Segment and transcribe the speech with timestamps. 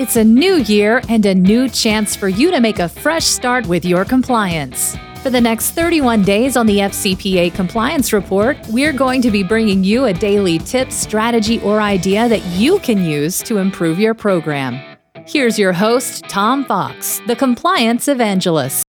[0.00, 3.66] It's a new year and a new chance for you to make a fresh start
[3.66, 4.96] with your compliance.
[5.22, 9.84] For the next 31 days on the FCPA Compliance Report, we're going to be bringing
[9.84, 14.80] you a daily tip, strategy, or idea that you can use to improve your program.
[15.26, 18.82] Here's your host, Tom Fox, the Compliance Evangelist.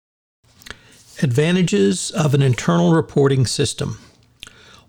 [1.21, 3.99] Advantages of an internal reporting system.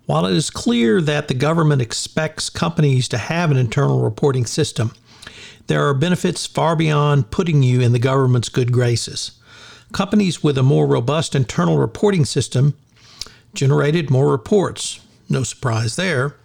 [0.05, 4.93] While it is clear that the government expects companies to have an internal reporting system,
[5.67, 9.31] there are benefits far beyond putting you in the government's good graces.
[9.91, 12.75] Companies with a more robust internal reporting system
[13.53, 14.99] generated more reports.
[15.29, 16.35] No surprise there.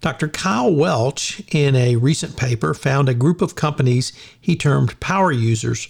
[0.00, 0.28] Dr.
[0.28, 5.86] Kyle Welch, in a recent paper, found a group of companies he termed power users,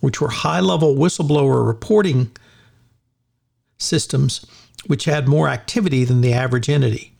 [0.00, 2.30] which were high level whistleblower reporting
[3.78, 4.44] systems
[4.86, 7.11] which had more activity than the average entity.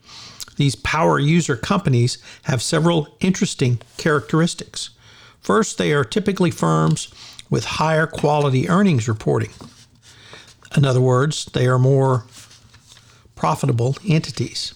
[0.55, 4.91] These power user companies have several interesting characteristics.
[5.41, 7.13] First, they are typically firms
[7.49, 9.51] with higher quality earnings reporting.
[10.75, 12.25] In other words, they are more
[13.35, 14.73] profitable entities.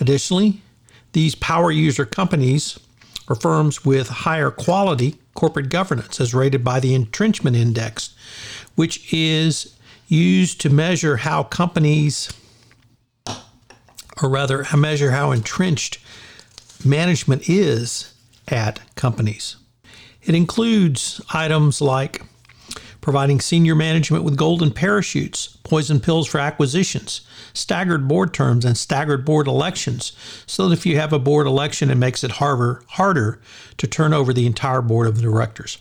[0.00, 0.60] Additionally,
[1.12, 2.78] these power user companies
[3.28, 8.14] are firms with higher quality corporate governance as rated by the Entrenchment Index,
[8.74, 9.74] which is
[10.08, 12.32] used to measure how companies,
[14.22, 15.98] or rather, I measure how entrenched
[16.84, 18.14] management is
[18.48, 19.56] at companies.
[20.22, 22.22] It includes items like
[23.00, 27.20] providing senior management with golden parachutes, poison pills for acquisitions,
[27.52, 30.12] staggered board terms, and staggered board elections,
[30.46, 33.42] so that if you have a board election, it makes it harder, harder
[33.76, 35.76] to turn over the entire board of directors.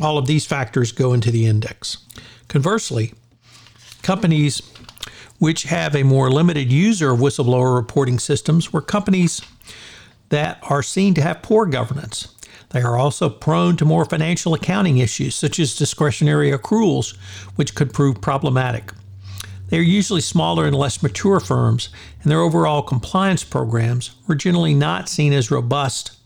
[0.00, 1.98] All of these factors go into the index.
[2.48, 3.14] Conversely,
[4.02, 4.60] companies
[5.38, 9.40] which have a more limited user of whistleblower reporting systems were companies
[10.28, 12.28] that are seen to have poor governance.
[12.70, 17.16] They are also prone to more financial accounting issues, such as discretionary accruals,
[17.56, 18.92] which could prove problematic.
[19.68, 21.88] They are usually smaller and less mature firms,
[22.22, 26.16] and their overall compliance programs were generally not seen as robust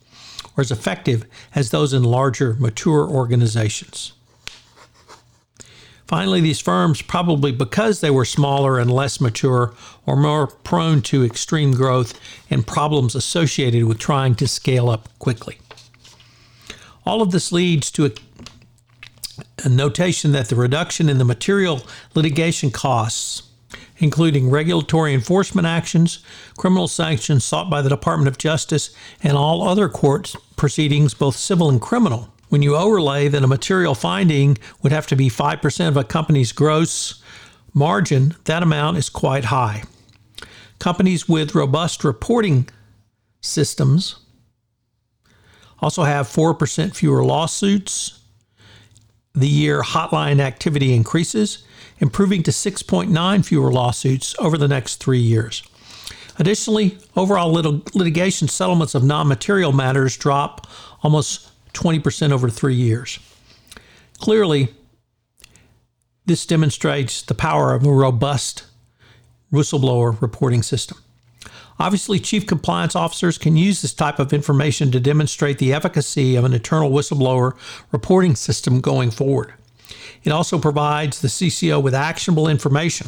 [0.56, 1.24] or as effective
[1.54, 4.12] as those in larger, mature organizations.
[6.08, 9.74] Finally, these firms, probably because they were smaller and less mature,
[10.06, 15.58] are more prone to extreme growth and problems associated with trying to scale up quickly.
[17.04, 18.10] All of this leads to a,
[19.64, 21.82] a notation that the reduction in the material
[22.14, 23.42] litigation costs
[23.98, 26.20] including regulatory enforcement actions,
[26.56, 31.68] criminal sanctions sought by the Department of Justice, and all other court proceedings, both civil
[31.68, 32.32] and criminal.
[32.48, 36.52] When you overlay that a material finding would have to be 5% of a company's
[36.52, 37.22] gross
[37.74, 39.84] margin, that amount is quite high.
[40.78, 42.68] Companies with robust reporting
[43.40, 44.16] systems
[45.80, 48.20] also have 4% fewer lawsuits.
[49.34, 51.64] The year hotline activity increases,
[51.98, 55.62] improving to 6.9 fewer lawsuits over the next three years.
[56.38, 60.66] Additionally, overall lit- litigation settlements of non material matters drop
[61.02, 63.20] almost 20% over three years.
[64.18, 64.74] Clearly,
[66.26, 68.64] this demonstrates the power of a robust
[69.52, 70.98] whistleblower reporting system.
[71.78, 76.44] Obviously, chief compliance officers can use this type of information to demonstrate the efficacy of
[76.44, 77.56] an internal whistleblower
[77.92, 79.54] reporting system going forward.
[80.24, 83.06] It also provides the CCO with actionable information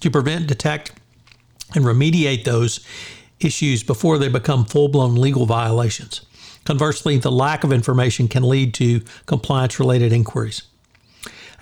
[0.00, 0.92] to prevent, detect,
[1.74, 2.80] and remediate those
[3.40, 6.22] issues before they become full blown legal violations.
[6.68, 10.64] Conversely, the lack of information can lead to compliance related inquiries.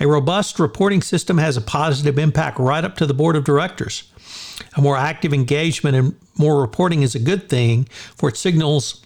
[0.01, 4.13] A robust reporting system has a positive impact right up to the board of directors.
[4.77, 7.85] A more active engagement and more reporting is a good thing,
[8.17, 9.01] for it signals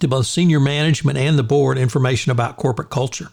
[0.00, 3.28] to both senior management and the board information about corporate culture.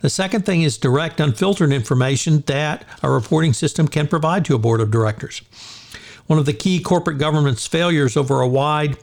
[0.00, 4.58] The second thing is direct, unfiltered information that a reporting system can provide to a
[4.58, 5.42] board of directors.
[6.26, 8.98] One of the key corporate governance failures over a wide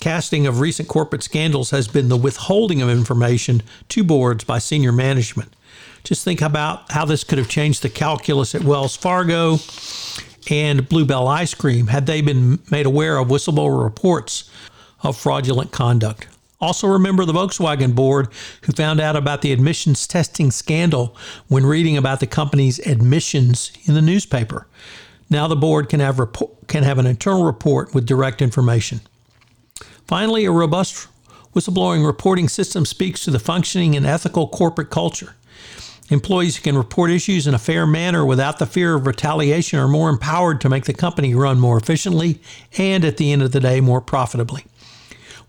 [0.00, 4.92] casting of recent corporate scandals has been the withholding of information to boards by senior
[4.92, 5.54] management.
[6.04, 9.58] Just think about how this could have changed the calculus at Wells Fargo
[10.50, 14.50] and Blue Bell Ice Cream had they been made aware of whistleblower reports
[15.02, 16.28] of fraudulent conduct.
[16.60, 18.28] Also, remember the Volkswagen board
[18.62, 21.16] who found out about the emissions testing scandal
[21.46, 24.66] when reading about the company's admissions in the newspaper.
[25.30, 29.00] Now the board can have, report, can have an internal report with direct information.
[30.08, 31.06] Finally, a robust
[31.54, 35.34] whistleblowing reporting system speaks to the functioning and ethical corporate culture.
[36.08, 39.86] Employees who can report issues in a fair manner without the fear of retaliation are
[39.86, 42.40] more empowered to make the company run more efficiently
[42.78, 44.64] and, at the end of the day, more profitably.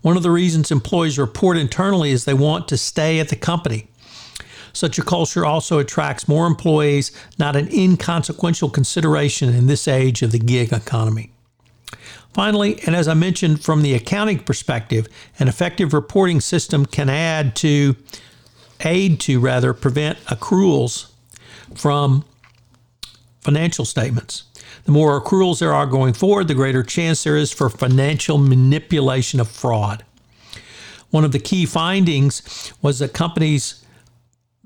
[0.02, 3.88] One of the reasons employees report internally is they want to stay at the company.
[4.74, 10.32] Such a culture also attracts more employees, not an inconsequential consideration in this age of
[10.32, 11.32] the gig economy.
[12.32, 15.08] Finally, and as I mentioned from the accounting perspective,
[15.38, 17.96] an effective reporting system can add to
[18.80, 21.10] aid to rather prevent accruals
[21.74, 22.24] from
[23.40, 24.44] financial statements.
[24.84, 29.40] The more accruals there are going forward, the greater chance there is for financial manipulation
[29.40, 30.04] of fraud.
[31.10, 33.84] One of the key findings was that companies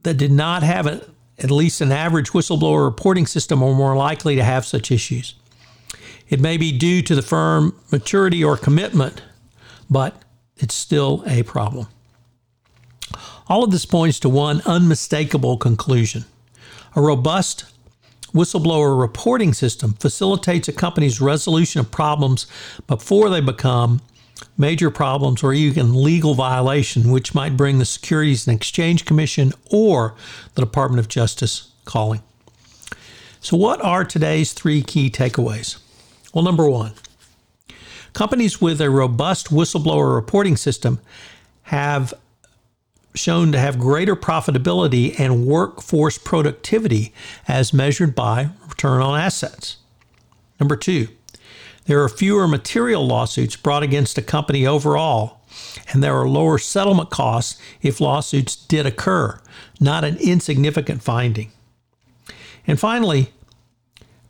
[0.02, 1.06] that did not have a,
[1.38, 5.34] at least an average whistleblower reporting system are more likely to have such issues.
[6.34, 9.22] It may be due to the firm maturity or commitment,
[9.88, 10.20] but
[10.56, 11.86] it's still a problem.
[13.46, 16.24] All of this points to one unmistakable conclusion.
[16.96, 17.66] A robust
[18.32, 22.48] whistleblower reporting system facilitates a company's resolution of problems
[22.88, 24.00] before they become
[24.58, 30.16] major problems or even legal violation, which might bring the Securities and Exchange Commission or
[30.56, 32.24] the Department of Justice calling.
[33.40, 35.78] So, what are today's three key takeaways?
[36.34, 36.94] Well, number one,
[38.12, 40.98] companies with a robust whistleblower reporting system
[41.62, 42.12] have
[43.14, 47.14] shown to have greater profitability and workforce productivity
[47.46, 49.76] as measured by return on assets.
[50.58, 51.06] Number two,
[51.86, 55.40] there are fewer material lawsuits brought against a company overall,
[55.92, 59.40] and there are lower settlement costs if lawsuits did occur,
[59.78, 61.52] not an insignificant finding.
[62.66, 63.32] And finally,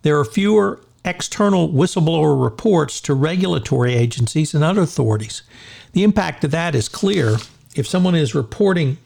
[0.03, 5.43] there are fewer external whistleblower reports to regulatory agencies and other authorities.
[5.93, 7.37] The impact of that is clear
[7.75, 8.97] if someone is reporting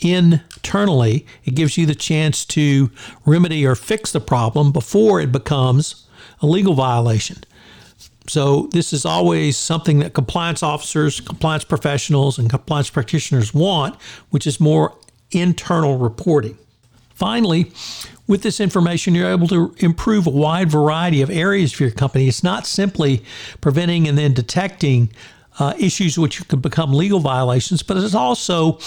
[0.00, 2.90] internally, it gives you the chance to
[3.26, 6.06] remedy or fix the problem before it becomes
[6.40, 7.38] a legal violation.
[8.28, 14.00] So, this is always something that compliance officers, compliance professionals, and compliance practitioners want,
[14.30, 14.94] which is more
[15.30, 16.58] internal reporting.
[17.18, 17.72] Finally,
[18.28, 22.28] with this information, you're able to improve a wide variety of areas for your company.
[22.28, 23.24] It's not simply
[23.60, 25.10] preventing and then detecting
[25.58, 28.78] uh, issues which could become legal violations, but it's also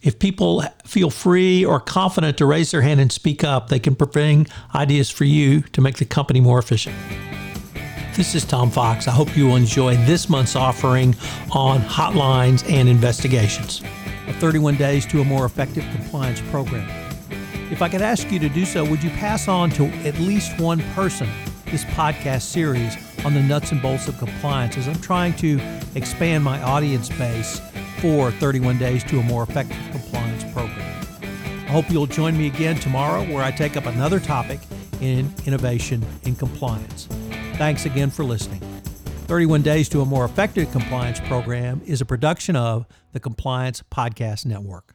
[0.00, 3.94] if people feel free or confident to raise their hand and speak up, they can
[3.94, 4.46] bring
[4.76, 6.94] ideas for you to make the company more efficient.
[8.14, 9.08] This is Tom Fox.
[9.08, 11.16] I hope you will enjoy this month's offering
[11.50, 13.82] on hotlines and investigations.
[14.38, 17.01] 31 days to a more effective compliance program.
[17.72, 20.60] If I could ask you to do so, would you pass on to at least
[20.60, 21.26] one person
[21.64, 25.58] this podcast series on the nuts and bolts of compliance as I'm trying to
[25.94, 27.62] expand my audience base
[27.96, 31.06] for 31 days to a more effective compliance program.
[31.22, 34.60] I hope you'll join me again tomorrow where I take up another topic
[35.00, 37.06] in innovation in compliance.
[37.54, 38.60] Thanks again for listening.
[39.28, 44.44] 31 Days to a More Effective Compliance Program is a production of the Compliance Podcast
[44.44, 44.94] Network.